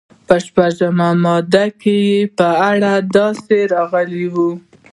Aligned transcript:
په 0.27 0.35
شپږویشتمه 0.45 1.07
ماده 1.23 1.65
کې 1.81 1.95
یې 2.09 2.19
په 2.37 2.47
اړه 2.69 2.91
داسې 3.15 3.57
راغلي 3.73 4.25
دي. 4.33 4.49